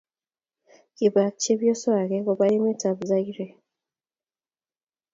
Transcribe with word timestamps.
kiba 0.95 1.21
ak 1.27 1.35
chepyoso 1.43 1.89
age 2.01 2.17
koba 2.25 2.45
emet 2.55 2.81
ab 2.89 2.99
zaire 3.09 3.45